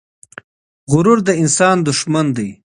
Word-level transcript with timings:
غرور 0.91 1.19
د 1.27 1.29
انسان 1.41 1.77
دښمن 1.87 2.25
دی. 2.37 2.49